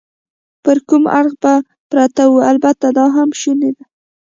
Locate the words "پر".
0.63-0.77